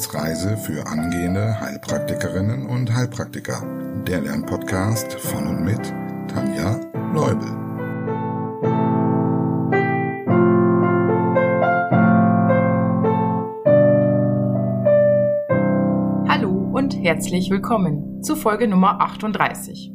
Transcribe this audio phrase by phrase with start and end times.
[0.00, 3.62] Wissensreise für angehende Heilpraktikerinnen und Heilpraktiker.
[4.06, 5.92] Der Lernpodcast von und mit
[6.26, 6.80] Tanja
[7.12, 7.46] Leubel.
[16.26, 19.92] Hallo und herzlich willkommen zu Folge Nummer 38.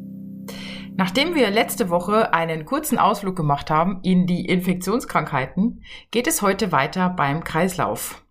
[0.95, 5.81] Nachdem wir letzte Woche einen kurzen Ausflug gemacht haben in die Infektionskrankheiten,
[6.11, 8.24] geht es heute weiter beim Kreislauf.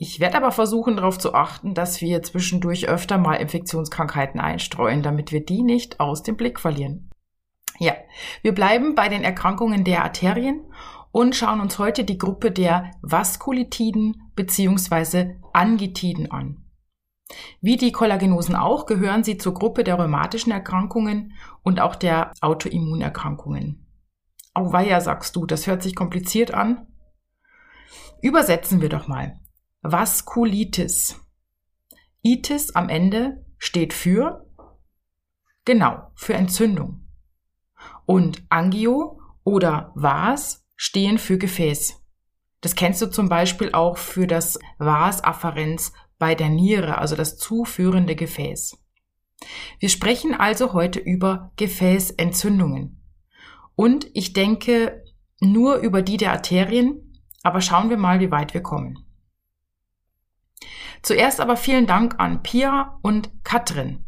[0.00, 5.32] Ich werde aber versuchen darauf zu achten, dass wir zwischendurch öfter mal Infektionskrankheiten einstreuen, damit
[5.32, 7.10] wir die nicht aus dem Blick verlieren.
[7.80, 7.94] Ja,
[8.42, 10.72] wir bleiben bei den Erkrankungen der Arterien
[11.10, 15.34] und schauen uns heute die Gruppe der Vaskulitiden bzw.
[15.52, 16.64] Angitiden an.
[17.60, 21.32] Wie die Kollagenosen auch gehören sie zur Gruppe der rheumatischen Erkrankungen
[21.64, 23.84] und auch der Autoimmunerkrankungen.
[24.54, 26.86] Auweia, sagst du, das hört sich kompliziert an.
[28.22, 29.40] Übersetzen wir doch mal.
[29.90, 31.18] Vaskulitis.
[32.20, 34.46] Itis am Ende steht für,
[35.64, 37.06] genau, für Entzündung.
[38.04, 42.04] Und Angio oder Vas stehen für Gefäß.
[42.60, 47.38] Das kennst du zum Beispiel auch für das Vas afferens bei der Niere, also das
[47.38, 48.76] zuführende Gefäß.
[49.78, 53.02] Wir sprechen also heute über Gefäßentzündungen.
[53.74, 55.02] Und ich denke
[55.40, 59.07] nur über die der Arterien, aber schauen wir mal, wie weit wir kommen.
[61.02, 64.04] Zuerst aber vielen Dank an Pia und Katrin.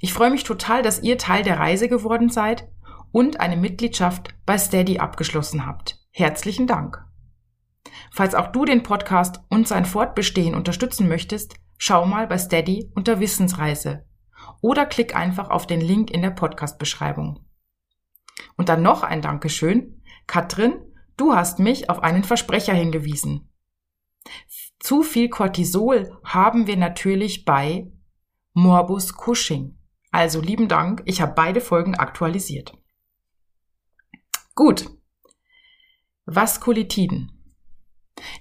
[0.00, 2.68] Ich freue mich total, dass ihr Teil der Reise geworden seid
[3.12, 5.98] und eine Mitgliedschaft bei Steady abgeschlossen habt.
[6.10, 7.04] Herzlichen Dank.
[8.10, 13.20] Falls auch du den Podcast und sein Fortbestehen unterstützen möchtest, schau mal bei Steady unter
[13.20, 14.04] Wissensreise
[14.60, 17.44] oder klick einfach auf den Link in der Podcast-Beschreibung.
[18.56, 20.02] Und dann noch ein Dankeschön.
[20.26, 20.74] Katrin,
[21.16, 23.52] du hast mich auf einen Versprecher hingewiesen.
[24.80, 27.90] Zu viel Cortisol haben wir natürlich bei
[28.54, 29.78] Morbus Cushing.
[30.10, 32.76] Also lieben Dank, ich habe beide Folgen aktualisiert.
[34.54, 34.90] Gut.
[36.26, 37.32] Vaskulitiden.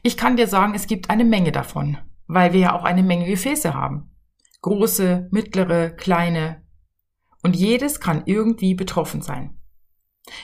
[0.04, 3.26] Ich kann dir sagen, es gibt eine Menge davon, weil wir ja auch eine Menge
[3.26, 4.16] Gefäße haben.
[4.62, 6.64] Große, mittlere, kleine.
[7.44, 9.60] Und jedes kann irgendwie betroffen sein.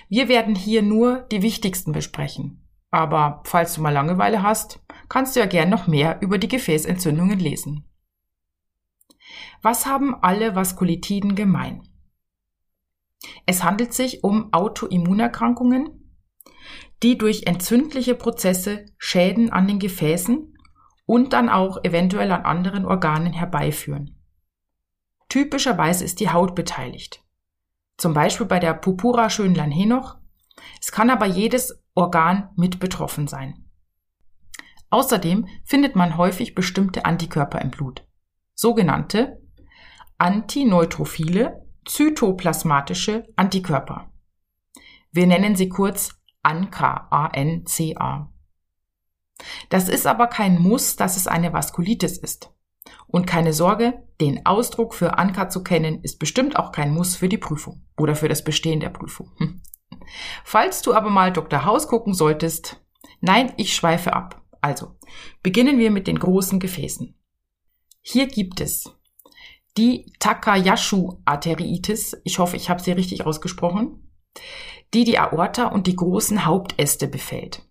[0.08, 2.70] Wir werden hier nur die wichtigsten besprechen.
[2.92, 4.83] Aber falls du mal Langeweile hast,
[5.14, 7.88] kannst du ja gern noch mehr über die Gefäßentzündungen lesen.
[9.62, 11.88] Was haben alle Vaskulitiden gemein?
[13.46, 16.18] Es handelt sich um Autoimmunerkrankungen,
[17.04, 20.58] die durch entzündliche Prozesse Schäden an den Gefäßen
[21.06, 24.20] und dann auch eventuell an anderen Organen herbeiführen.
[25.30, 27.24] Typischerweise ist die Haut beteiligt.
[27.98, 30.18] Zum Beispiel bei der Purpura Schönlein-Henoch.
[30.82, 33.63] Es kann aber jedes Organ mit betroffen sein.
[34.94, 38.06] Außerdem findet man häufig bestimmte Antikörper im Blut.
[38.54, 39.42] Sogenannte
[40.20, 44.12] antineutrophile zytoplasmatische Antikörper.
[45.12, 48.32] Wir nennen sie kurz ANCA.
[49.70, 52.52] Das ist aber kein Muss, dass es eine Vaskulitis ist.
[53.08, 57.30] Und keine Sorge, den Ausdruck für ANCA zu kennen, ist bestimmt auch kein Muss für
[57.30, 59.32] die Prüfung oder für das Bestehen der Prüfung.
[60.44, 61.66] Falls du aber mal Dr.
[61.66, 62.80] Haus gucken solltest,
[63.22, 64.43] nein, ich schweife ab.
[64.64, 64.96] Also,
[65.44, 67.16] beginnen wir mit den großen Gefäßen.
[68.02, 68.92] Hier gibt es
[69.78, 72.18] die Takayashu-Arteriitis.
[72.24, 74.04] Ich hoffe, ich habe sie richtig ausgesprochen
[74.94, 77.64] die die Aorta und die großen Hauptäste befällt.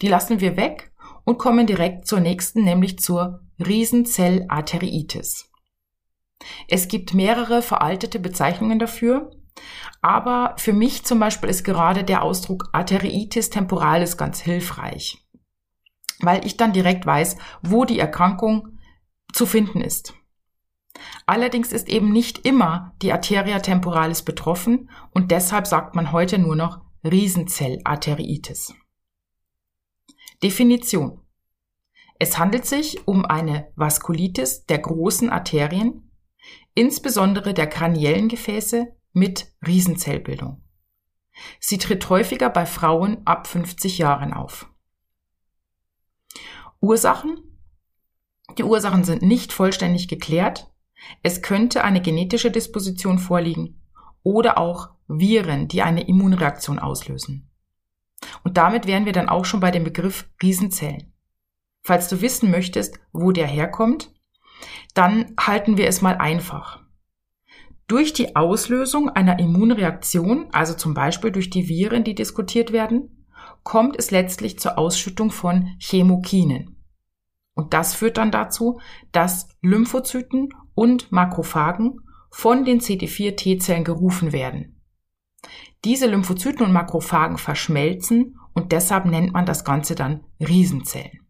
[0.00, 0.92] Die lassen wir weg
[1.24, 5.50] und kommen direkt zur nächsten, nämlich zur Riesenzellarteriitis.
[6.68, 9.30] Es gibt mehrere veraltete Bezeichnungen dafür,
[10.00, 15.18] aber für mich zum Beispiel ist gerade der Ausdruck Arteriitis temporalis ganz hilfreich,
[16.20, 18.78] weil ich dann direkt weiß, wo die Erkrankung
[19.32, 20.14] zu finden ist.
[21.26, 26.56] Allerdings ist eben nicht immer die Arteria temporalis betroffen und deshalb sagt man heute nur
[26.56, 28.74] noch Riesenzellarteriitis.
[30.42, 31.20] Definition.
[32.18, 36.10] Es handelt sich um eine Vaskulitis der großen Arterien,
[36.74, 40.62] insbesondere der kraniellen Gefäße mit Riesenzellbildung.
[41.58, 44.70] Sie tritt häufiger bei Frauen ab 50 Jahren auf.
[46.80, 47.38] Ursachen?
[48.58, 50.70] Die Ursachen sind nicht vollständig geklärt,
[51.22, 53.80] es könnte eine genetische Disposition vorliegen
[54.22, 57.50] oder auch Viren, die eine Immunreaktion auslösen.
[58.44, 61.12] Und damit wären wir dann auch schon bei dem Begriff Riesenzellen.
[61.82, 64.12] Falls du wissen möchtest, wo der herkommt,
[64.94, 66.80] dann halten wir es mal einfach.
[67.86, 73.19] Durch die Auslösung einer Immunreaktion, also zum Beispiel durch die Viren, die diskutiert werden,
[73.62, 76.76] kommt es letztlich zur Ausschüttung von Chemokinen.
[77.54, 78.80] Und das führt dann dazu,
[79.12, 84.80] dass Lymphozyten und Makrophagen von den CD4-T-Zellen gerufen werden.
[85.84, 91.26] Diese Lymphozyten und Makrophagen verschmelzen und deshalb nennt man das Ganze dann Riesenzellen.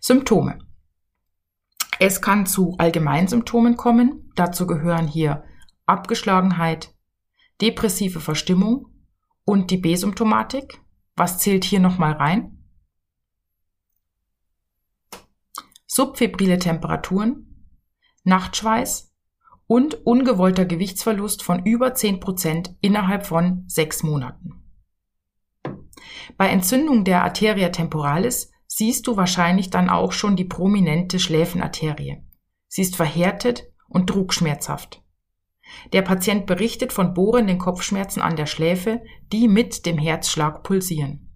[0.00, 0.58] Symptome.
[1.98, 4.30] Es kann zu Allgemeinsymptomen kommen.
[4.36, 5.42] Dazu gehören hier
[5.86, 6.94] Abgeschlagenheit,
[7.60, 8.86] depressive Verstimmung
[9.48, 10.82] und die B-Symptomatik.
[11.16, 12.54] Was zählt hier nochmal rein?
[15.90, 17.64] subfebrile Temperaturen,
[18.22, 19.12] Nachtschweiß
[19.66, 24.62] und ungewollter Gewichtsverlust von über 10 Prozent innerhalb von sechs Monaten.
[26.36, 32.22] Bei Entzündung der Arteria temporalis siehst du wahrscheinlich dann auch schon die prominente Schläfenarterie.
[32.68, 35.02] Sie ist verhärtet und trugschmerzhaft.
[35.92, 41.28] Der Patient berichtet von bohrenden Kopfschmerzen an der Schläfe, die mit dem Herzschlag pulsieren.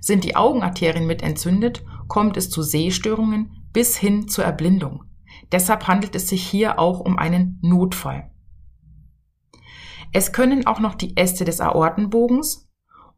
[0.00, 5.04] Sind die Augenarterien mit entzündet, kommt es zu Sehstörungen bis hin zur Erblindung.
[5.52, 8.30] Deshalb handelt es sich hier auch um einen Notfall.
[10.12, 12.68] Es können auch noch die Äste des Aortenbogens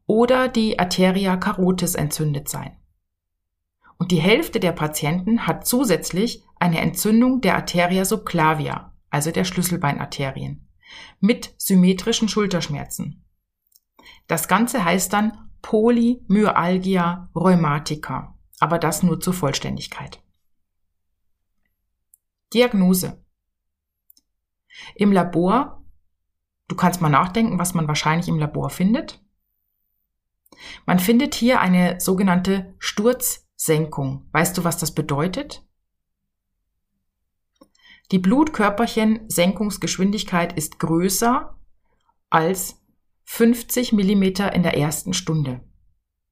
[0.06, 2.76] oder die Arteria carotis entzündet sein.
[3.97, 10.67] Und die Hälfte der Patienten hat zusätzlich eine Entzündung der Arteria subclavia, also der Schlüsselbeinarterien,
[11.20, 13.25] mit symmetrischen Schulterschmerzen.
[14.26, 20.20] Das Ganze heißt dann Polymyalgia rheumatica, aber das nur zur Vollständigkeit.
[22.55, 23.23] Diagnose.
[24.94, 25.85] Im Labor,
[26.69, 29.23] du kannst mal nachdenken, was man wahrscheinlich im Labor findet.
[30.87, 34.29] Man findet hier eine sogenannte Sturzsenkung.
[34.32, 35.67] Weißt du, was das bedeutet?
[38.12, 41.59] Die Blutkörperchen-Senkungsgeschwindigkeit ist größer
[42.29, 42.82] als
[43.25, 45.62] 50 Millimeter in der ersten Stunde.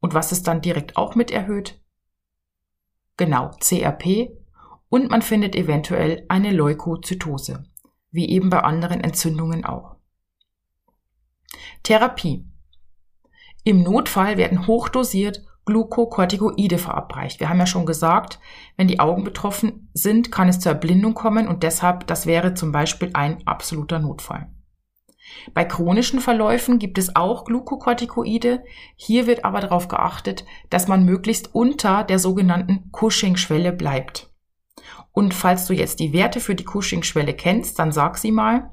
[0.00, 1.82] Und was ist dann direkt auch mit erhöht?
[3.17, 4.37] Genau, CRP.
[4.91, 7.65] Und man findet eventuell eine Leukozytose,
[8.11, 9.97] wie eben bei anderen Entzündungen auch.
[11.82, 12.44] Therapie.
[13.65, 17.38] Im Notfall werden hochdosiert Glukokortikoide verabreicht.
[17.38, 18.40] Wir haben ja schon gesagt,
[18.76, 22.72] wenn die Augen betroffen sind, kann es zur Erblindung kommen und deshalb, das wäre zum
[22.72, 24.50] Beispiel ein absoluter Notfall.
[25.55, 28.64] Bei chronischen Verläufen gibt es auch Glukokortikoide.
[28.96, 34.28] Hier wird aber darauf geachtet, dass man möglichst unter der sogenannten Cushing-Schwelle bleibt.
[35.12, 38.72] Und falls du jetzt die Werte für die Cushing-Schwelle kennst, dann sag sie mal.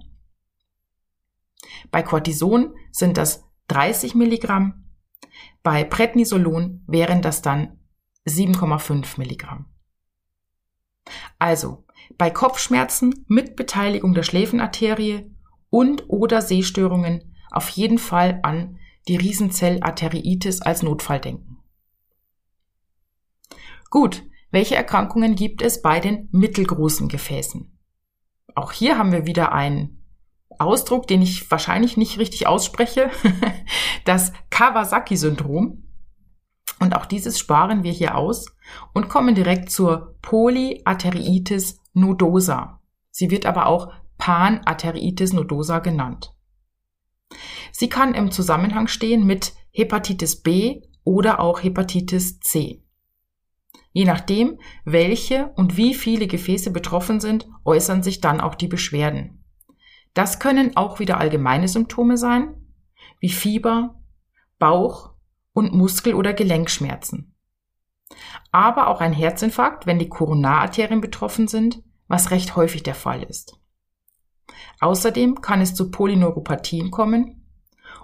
[1.91, 4.86] Bei Cortison sind das 30 Milligramm.
[5.63, 7.79] Bei Prednisolon wären das dann
[8.27, 9.65] 7,5 Milligramm.
[11.39, 11.85] Also,
[12.17, 15.35] bei Kopfschmerzen mit Beteiligung der Schläfenarterie
[15.69, 21.57] und oder Sehstörungen auf jeden Fall an die Riesenzellarteriitis als Notfall denken.
[23.89, 27.77] Gut, welche Erkrankungen gibt es bei den mittelgroßen Gefäßen?
[28.55, 29.96] Auch hier haben wir wieder einen
[30.59, 33.09] Ausdruck, den ich wahrscheinlich nicht richtig ausspreche,
[34.05, 35.83] das Kawasaki-Syndrom.
[36.79, 38.45] Und auch dieses sparen wir hier aus
[38.93, 42.81] und kommen direkt zur Polyarteriitis nodosa.
[43.09, 46.35] Sie wird aber auch Panarteritis nodosa genannt.
[47.71, 52.83] Sie kann im Zusammenhang stehen mit Hepatitis B oder auch Hepatitis C.
[53.91, 59.43] Je nachdem, welche und wie viele Gefäße betroffen sind, äußern sich dann auch die Beschwerden.
[60.17, 62.55] Das können auch wieder allgemeine Symptome sein,
[63.19, 64.01] wie Fieber,
[64.57, 65.11] Bauch
[65.53, 67.35] und Muskel- oder Gelenkschmerzen.
[68.51, 73.59] Aber auch ein Herzinfarkt, wenn die Koronararterien betroffen sind, was recht häufig der Fall ist.
[74.79, 77.47] Außerdem kann es zu Polyneuropathien kommen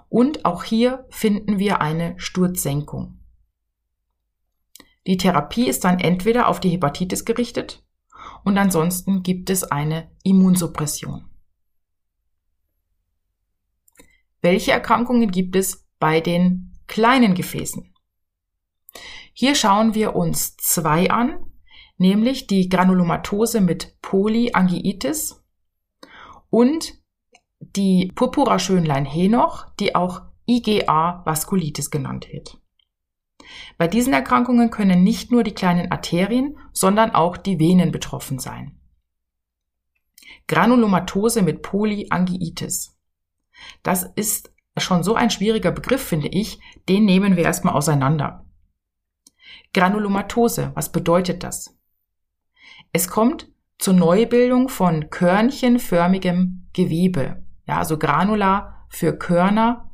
[0.08, 3.18] und auch hier finden wir eine Sturzsenkung.
[5.08, 7.82] Die Therapie ist dann entweder auf die Hepatitis gerichtet
[8.44, 11.33] und ansonsten gibt es eine Immunsuppression.
[14.44, 17.94] Welche Erkrankungen gibt es bei den kleinen Gefäßen?
[19.32, 21.50] Hier schauen wir uns zwei an,
[21.96, 25.42] nämlich die Granulomatose mit Polyangiitis
[26.50, 26.92] und
[27.58, 32.58] die Purpura Schönlein-Henoch, die auch IgA Vaskulitis genannt wird.
[33.78, 38.78] Bei diesen Erkrankungen können nicht nur die kleinen Arterien, sondern auch die Venen betroffen sein.
[40.48, 42.93] Granulomatose mit Polyangiitis.
[43.82, 46.58] Das ist schon so ein schwieriger Begriff, finde ich,
[46.88, 48.44] den nehmen wir erstmal auseinander.
[49.72, 51.76] Granulomatose, was bedeutet das?
[52.92, 57.44] Es kommt zur Neubildung von körnchenförmigem Gewebe.
[57.66, 59.90] Ja, also Granula für Körner.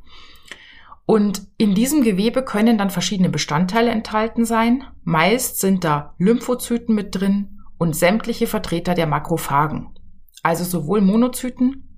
[1.06, 4.84] Und in diesem Gewebe können dann verschiedene Bestandteile enthalten sein.
[5.02, 9.98] Meist sind da Lymphozyten mit drin und sämtliche Vertreter der Makrophagen.
[10.42, 11.89] Also sowohl Monozyten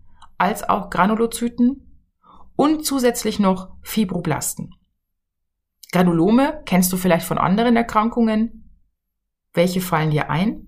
[0.43, 2.03] als auch Granulozyten
[2.57, 4.75] und zusätzlich noch Fibroblasten.
[5.93, 8.69] Granulome kennst du vielleicht von anderen Erkrankungen.
[9.53, 10.67] Welche fallen dir ein?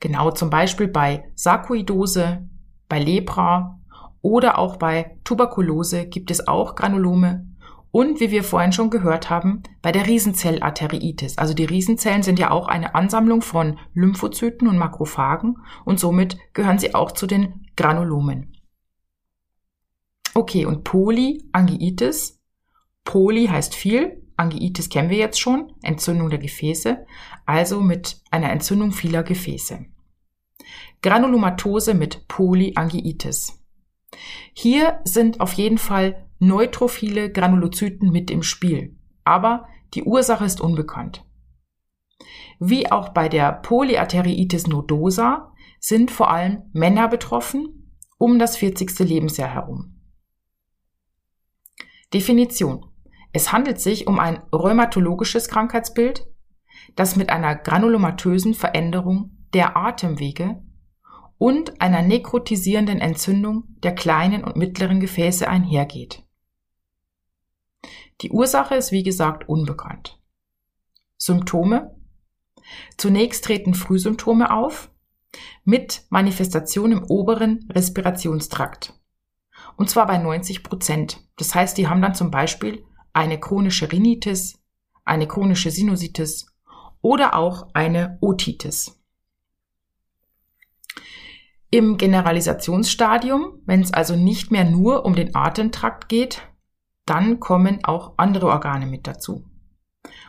[0.00, 2.48] Genau zum Beispiel bei Sarkoidose,
[2.88, 3.78] bei Lepra
[4.22, 7.46] oder auch bei Tuberkulose gibt es auch Granulome.
[7.90, 11.38] Und wie wir vorhin schon gehört haben, bei der Riesenzellarteriitis.
[11.38, 16.78] Also die Riesenzellen sind ja auch eine Ansammlung von Lymphozyten und Makrophagen und somit gehören
[16.78, 18.56] sie auch zu den Granulomen.
[20.34, 22.42] Okay, und Polyangiitis.
[23.04, 27.06] Poly heißt viel, Angiitis kennen wir jetzt schon, Entzündung der Gefäße,
[27.46, 29.86] also mit einer Entzündung vieler Gefäße.
[31.02, 33.62] Granulomatose mit Polyangiitis.
[34.52, 41.24] Hier sind auf jeden Fall neutrophile Granulozyten mit im Spiel, aber die Ursache ist unbekannt.
[42.58, 48.98] Wie auch bei der Polyarteriitis nodosa sind vor allem Männer betroffen um das 40.
[49.00, 50.00] Lebensjahr herum.
[52.14, 52.86] Definition.
[53.32, 56.26] Es handelt sich um ein rheumatologisches Krankheitsbild,
[56.94, 60.62] das mit einer granulomatösen Veränderung der Atemwege
[61.36, 66.25] und einer nekrotisierenden Entzündung der kleinen und mittleren Gefäße einhergeht.
[68.20, 70.18] Die Ursache ist wie gesagt unbekannt.
[71.16, 71.96] Symptome
[72.96, 74.90] Zunächst treten Frühsymptome auf
[75.64, 78.94] mit Manifestation im oberen Respirationstrakt.
[79.76, 81.20] Und zwar bei 90 Prozent.
[81.36, 84.62] Das heißt, die haben dann zum Beispiel eine chronische Rhinitis,
[85.04, 86.46] eine chronische Sinusitis
[87.02, 89.00] oder auch eine Otitis.
[91.70, 96.42] Im Generalisationsstadium, wenn es also nicht mehr nur um den Atemtrakt geht,
[97.06, 99.44] dann kommen auch andere Organe mit dazu.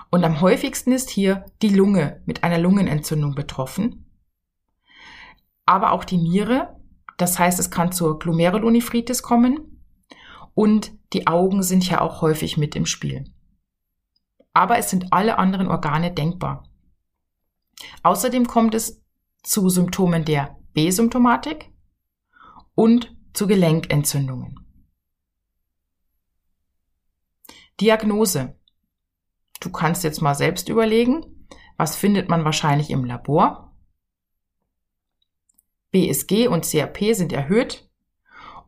[0.10, 4.06] Und am häufigsten ist hier die Lunge mit einer Lungenentzündung betroffen,
[5.66, 6.80] aber auch die Niere,
[7.18, 9.82] das heißt, es kann zur Glomerulonephritis kommen
[10.54, 13.26] und die Augen sind ja auch häufig mit im Spiel.
[14.54, 16.64] Aber es sind alle anderen Organe denkbar.
[18.04, 19.04] Außerdem kommt es
[19.44, 21.72] zu Symptomen der B-Symptomatik
[22.76, 24.67] und zu Gelenkentzündungen.
[27.80, 28.56] Diagnose.
[29.60, 33.76] Du kannst jetzt mal selbst überlegen, was findet man wahrscheinlich im Labor?
[35.92, 37.90] BSG und CRP sind erhöht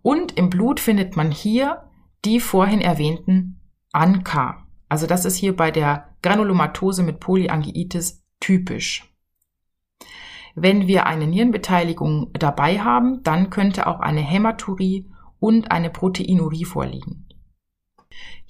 [0.02, 1.90] und im Blut findet man hier
[2.26, 3.62] die vorhin erwähnten
[3.92, 4.66] ANCA.
[4.90, 9.14] Also das ist hier bei der Granulomatose mit Polyangiitis typisch.
[10.56, 17.29] Wenn wir eine Nierenbeteiligung dabei haben, dann könnte auch eine Hämaturie und eine Proteinurie vorliegen.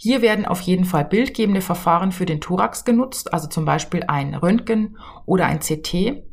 [0.02, 4.34] Hier werden auf jeden Fall bildgebende Verfahren für den Thorax genutzt, also zum Beispiel ein
[4.34, 6.24] Röntgen oder ein CT,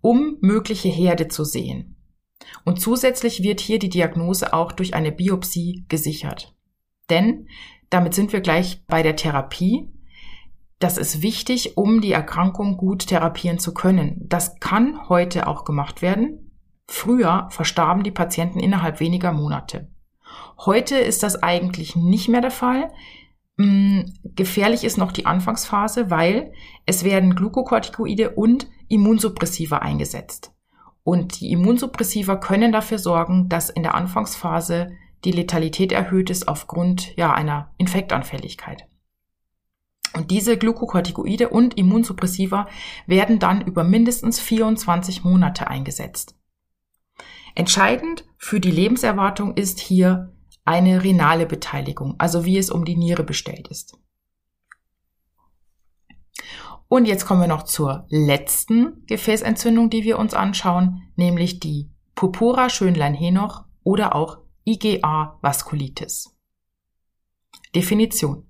[0.00, 1.96] um mögliche Herde zu sehen.
[2.64, 6.54] Und zusätzlich wird hier die Diagnose auch durch eine Biopsie gesichert.
[7.10, 7.48] Denn
[7.90, 9.88] damit sind wir gleich bei der Therapie.
[10.78, 14.20] Das ist wichtig, um die Erkrankung gut therapieren zu können.
[14.28, 16.52] Das kann heute auch gemacht werden.
[16.86, 19.88] Früher verstarben die Patienten innerhalb weniger Monate.
[20.58, 22.92] Heute ist das eigentlich nicht mehr der Fall.
[23.56, 26.52] Mm, gefährlich ist noch die Anfangsphase, weil
[26.84, 30.52] es werden Glukokortikoide und Immunsuppressiva eingesetzt.
[31.02, 34.92] Und die Immunsuppressiva können dafür sorgen, dass in der Anfangsphase
[35.24, 38.86] die Letalität erhöht ist aufgrund ja, einer Infektanfälligkeit.
[40.14, 42.68] Und diese Glukokortikoide und Immunsuppressiva
[43.06, 46.35] werden dann über mindestens 24 Monate eingesetzt.
[47.56, 50.32] Entscheidend für die Lebenserwartung ist hier
[50.66, 53.98] eine renale Beteiligung, also wie es um die Niere bestellt ist.
[56.86, 62.68] Und jetzt kommen wir noch zur letzten Gefäßentzündung, die wir uns anschauen, nämlich die Purpura
[62.68, 66.36] Schönlein-Henoch oder auch IgA Vaskulitis.
[67.74, 68.46] Definition.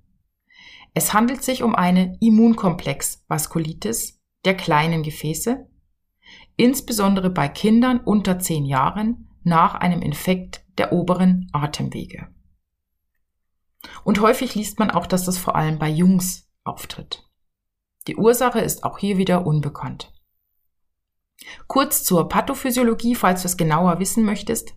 [0.93, 5.65] Es handelt sich um eine Immunkomplex-Vaskulitis der kleinen Gefäße,
[6.57, 12.27] insbesondere bei Kindern unter zehn Jahren nach einem Infekt der oberen Atemwege.
[14.03, 17.23] Und häufig liest man auch, dass das vor allem bei Jungs auftritt.
[18.07, 20.13] Die Ursache ist auch hier wieder unbekannt.
[21.67, 24.73] Kurz zur Pathophysiologie, falls du es genauer wissen möchtest.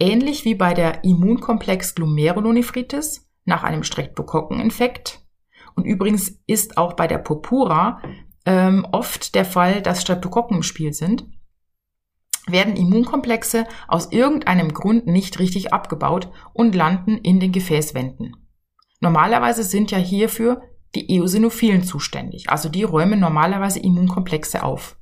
[0.00, 5.26] Ähnlich wie bei der Immunkomplex Glomerulonephritis nach einem Streptokokkeninfekt.
[5.74, 8.00] Und übrigens ist auch bei der Purpura
[8.48, 11.26] ähm, oft der Fall, dass Streptokokken im Spiel sind.
[12.46, 18.36] werden Immunkomplexe aus irgendeinem Grund nicht richtig abgebaut und landen in den Gefäßwänden.
[19.00, 20.62] Normalerweise sind ja hierfür
[20.94, 24.96] die Eosinophilen zuständig, also die räumen normalerweise Immunkomplexe auf.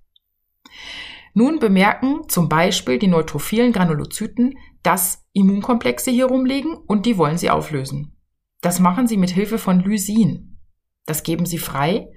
[1.35, 7.51] Nun bemerken zum Beispiel die neutrophilen Granulozyten, dass Immunkomplexe hier rumliegen und die wollen sie
[7.51, 8.17] auflösen.
[8.61, 10.59] Das machen sie mit Hilfe von Lysin.
[11.05, 12.09] Das geben sie frei,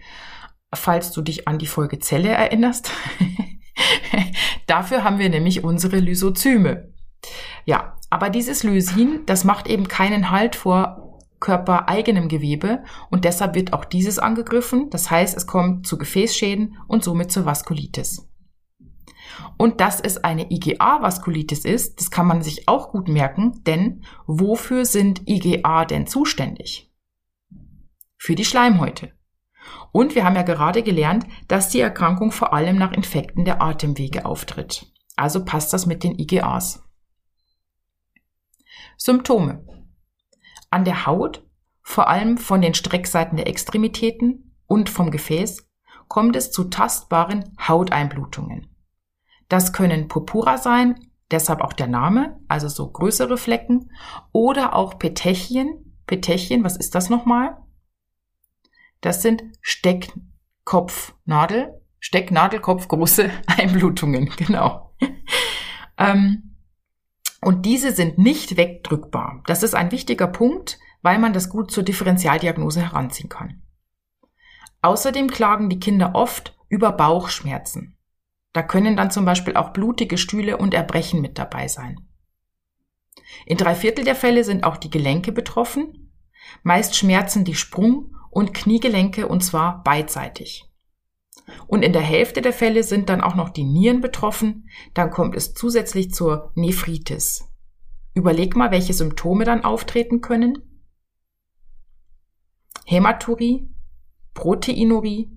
[0.73, 2.91] falls du dich an die Folge Zelle erinnerst.
[4.67, 6.93] Dafür haben wir nämlich unsere Lysozyme.
[7.65, 13.73] Ja, aber dieses Lysin, das macht eben keinen Halt vor körpereigenem Gewebe und deshalb wird
[13.73, 14.89] auch dieses angegriffen.
[14.89, 18.27] Das heißt, es kommt zu Gefäßschäden und somit zur Vaskulitis.
[19.57, 24.85] Und dass es eine IgA-Vaskulitis ist, das kann man sich auch gut merken, denn wofür
[24.85, 26.91] sind IgA denn zuständig?
[28.17, 29.13] Für die Schleimhäute.
[29.91, 34.25] Und wir haben ja gerade gelernt, dass die Erkrankung vor allem nach Infekten der Atemwege
[34.25, 34.85] auftritt.
[35.15, 36.83] Also passt das mit den IgAs.
[38.97, 39.65] Symptome.
[40.69, 41.43] An der Haut,
[41.81, 45.67] vor allem von den Streckseiten der Extremitäten und vom Gefäß,
[46.07, 48.75] kommt es zu tastbaren Hauteinblutungen.
[49.47, 50.99] Das können Purpura sein,
[51.31, 53.91] deshalb auch der Name, also so größere Flecken,
[54.31, 55.95] oder auch Petechien.
[56.05, 57.57] Petechien, was ist das nochmal?
[59.01, 64.95] Das sind Steckkopfnadel, Stecknadelkopf große Einblutungen, genau.
[65.97, 66.49] ähm,
[67.41, 69.43] und diese sind nicht wegdrückbar.
[69.45, 73.61] Das ist ein wichtiger Punkt, weil man das gut zur Differentialdiagnose heranziehen kann.
[74.81, 77.97] Außerdem klagen die Kinder oft über Bauchschmerzen.
[78.53, 82.07] Da können dann zum Beispiel auch blutige Stühle und Erbrechen mit dabei sein.
[83.45, 86.08] In drei Viertel der Fälle sind auch die Gelenke betroffen.
[86.63, 90.65] Meist schmerzen die Sprung- und Kniegelenke und zwar beidseitig.
[91.67, 95.35] Und in der Hälfte der Fälle sind dann auch noch die Nieren betroffen, dann kommt
[95.35, 97.45] es zusätzlich zur Nephritis.
[98.13, 100.83] Überleg mal, welche Symptome dann auftreten können.
[102.85, 103.69] Hämaturie,
[104.33, 105.31] Proteinurie,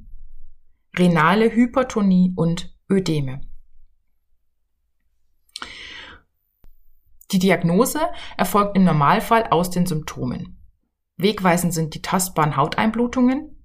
[0.97, 3.41] renale Hypertonie und Ödeme.
[7.31, 8.01] Die Diagnose
[8.37, 10.62] erfolgt im Normalfall aus den Symptomen.
[11.17, 13.57] Wegweisend sind die tastbaren Hauteinblutungen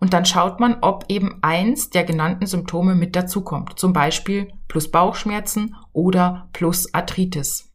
[0.00, 4.90] und dann schaut man, ob eben eins der genannten Symptome mit dazukommt, zum Beispiel plus
[4.90, 7.70] Bauchschmerzen oder plus Arthritis.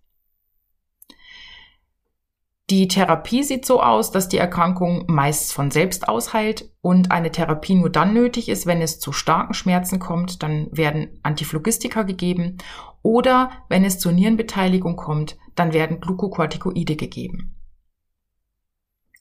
[2.69, 7.73] Die Therapie sieht so aus, dass die Erkrankung meist von selbst ausheilt und eine Therapie
[7.73, 12.59] nur dann nötig ist, wenn es zu starken Schmerzen kommt, dann werden Antiphlogistika gegeben
[13.01, 17.58] oder wenn es zur Nierenbeteiligung kommt, dann werden Glukokortikoide gegeben.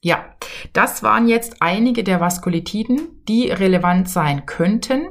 [0.01, 0.37] Ja,
[0.73, 5.09] das waren jetzt einige der Vaskulitiden, die relevant sein könnten.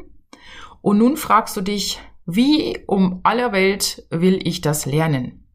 [0.82, 5.48] Und nun fragst du dich, wie um aller Welt will ich das lernen?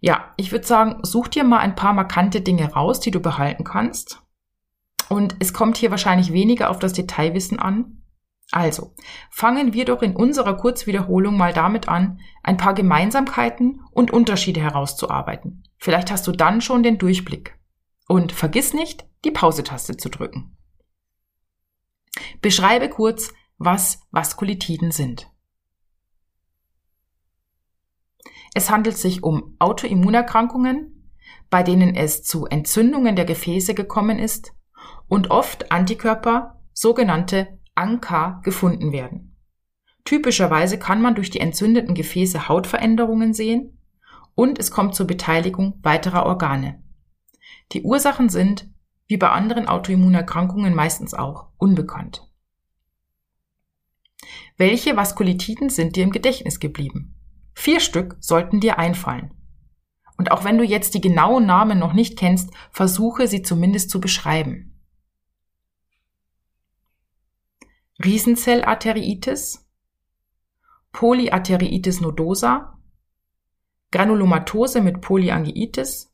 [0.00, 3.64] Ja, ich würde sagen, such dir mal ein paar markante Dinge raus, die du behalten
[3.64, 4.20] kannst.
[5.08, 8.02] Und es kommt hier wahrscheinlich weniger auf das Detailwissen an.
[8.50, 8.94] Also,
[9.30, 15.62] fangen wir doch in unserer Kurzwiederholung mal damit an, ein paar Gemeinsamkeiten und Unterschiede herauszuarbeiten.
[15.82, 17.58] Vielleicht hast du dann schon den Durchblick.
[18.06, 20.56] Und vergiss nicht, die Pause-Taste zu drücken.
[22.40, 25.28] Beschreibe kurz, was Vaskulitiden sind.
[28.54, 31.10] Es handelt sich um Autoimmunerkrankungen,
[31.50, 34.52] bei denen es zu Entzündungen der Gefäße gekommen ist
[35.08, 39.36] und oft Antikörper, sogenannte ANKA, gefunden werden.
[40.04, 43.80] Typischerweise kann man durch die entzündeten Gefäße Hautveränderungen sehen
[44.34, 46.82] und es kommt zur Beteiligung weiterer Organe.
[47.72, 48.68] Die Ursachen sind,
[49.06, 52.28] wie bei anderen Autoimmunerkrankungen meistens auch, unbekannt.
[54.56, 57.14] Welche Vaskulitiden sind dir im Gedächtnis geblieben?
[57.54, 59.34] Vier Stück sollten dir einfallen.
[60.16, 64.00] Und auch wenn du jetzt die genauen Namen noch nicht kennst, versuche sie zumindest zu
[64.00, 64.80] beschreiben.
[68.04, 69.68] Riesenzellarteriitis,
[70.92, 72.78] Polyarteriitis nodosa,
[73.92, 76.12] Granulomatose mit Polyangiitis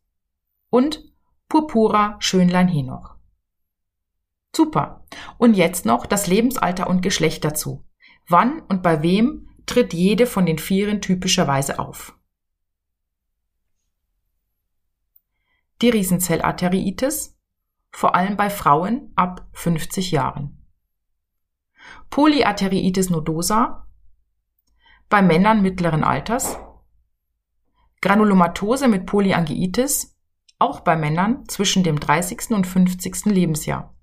[0.69, 1.03] und
[1.49, 3.17] Purpura Schönlein-Henoch.
[4.55, 5.07] Super.
[5.39, 7.87] Und jetzt noch das Lebensalter und Geschlecht dazu.
[8.27, 12.19] Wann und bei wem tritt jede von den Vieren typischerweise auf?
[15.81, 17.39] Die Riesenzellarteriitis,
[17.91, 20.67] vor allem bei Frauen ab 50 Jahren.
[22.11, 23.87] Polyarteriitis nodosa,
[25.09, 26.59] bei Männern mittleren Alters.
[28.01, 30.17] Granulomatose mit Polyangiitis,
[30.59, 32.51] auch bei Männern zwischen dem 30.
[32.51, 33.27] und 50.
[33.27, 33.95] Lebensjahr.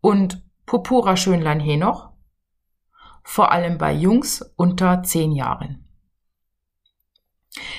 [0.00, 2.10] Und Purpura Schönlein Henoch,
[3.22, 5.88] vor allem bei Jungs unter 10 Jahren.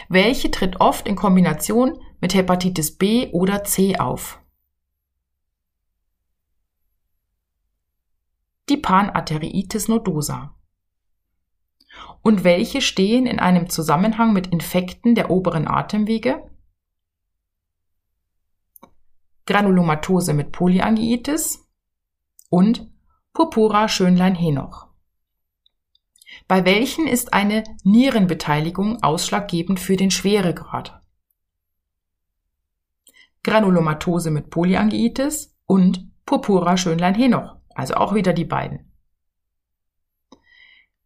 [0.09, 4.39] Welche tritt oft in Kombination mit Hepatitis B oder C auf?
[8.69, 10.54] Die Panarteriitis nodosa.
[12.25, 16.49] Und welche stehen in einem Zusammenhang mit Infekten der oberen Atemwege?
[19.45, 21.69] Granulomatose mit Polyangiitis
[22.49, 22.91] und
[23.31, 24.87] Purpura Schönlein-Henoch.
[26.47, 31.03] Bei welchen ist eine Nierenbeteiligung ausschlaggebend für den Schweregrad?
[33.43, 38.94] Granulomatose mit Polyangiitis und Purpura Schönlein-Henoch, also auch wieder die beiden.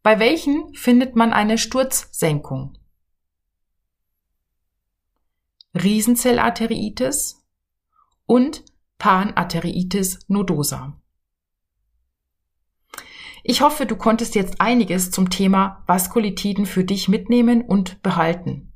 [0.02, 2.78] Bei welchen findet man eine Sturzsenkung?
[5.76, 7.46] Riesenzellarteriitis
[8.26, 8.64] und
[8.98, 11.00] Panarteriitis nodosa.
[13.44, 18.74] Ich hoffe, du konntest jetzt einiges zum Thema Vaskulitiden für dich mitnehmen und behalten.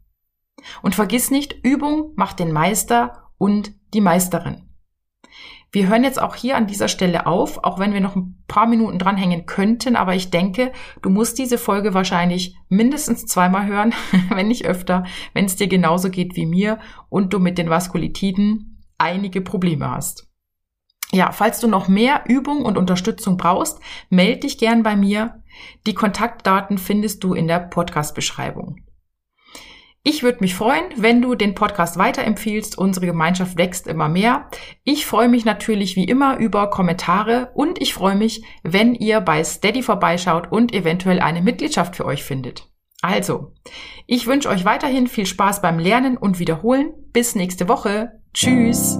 [0.82, 4.73] Und vergiss nicht, Übung macht den Meister und die Meisterin.
[5.74, 8.68] Wir hören jetzt auch hier an dieser Stelle auf, auch wenn wir noch ein paar
[8.68, 13.92] Minuten dranhängen könnten, aber ich denke, du musst diese Folge wahrscheinlich mindestens zweimal hören,
[14.30, 16.78] wenn nicht öfter, wenn es dir genauso geht wie mir
[17.10, 20.30] und du mit den Vaskulitiden einige Probleme hast.
[21.12, 23.80] Ja, falls du noch mehr Übung und Unterstützung brauchst,
[24.12, 25.42] melde dich gern bei mir.
[25.88, 28.78] Die Kontaktdaten findest du in der Podcast-Beschreibung.
[30.06, 32.78] Ich würde mich freuen, wenn du den Podcast weiterempfiehlst.
[32.78, 34.50] Unsere Gemeinschaft wächst immer mehr.
[34.84, 39.42] Ich freue mich natürlich wie immer über Kommentare und ich freue mich, wenn ihr bei
[39.46, 42.70] Steady vorbeischaut und eventuell eine Mitgliedschaft für euch findet.
[43.02, 43.54] Also,
[44.06, 46.94] ich wünsche euch weiterhin viel Spaß beim Lernen und Wiederholen.
[47.14, 48.20] Bis nächste Woche.
[48.34, 49.00] Tschüss.